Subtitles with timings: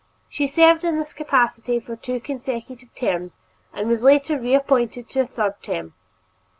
[0.29, 3.37] She served in this capacity for two consecutive terms
[3.71, 5.93] and was later reappointed to a third term.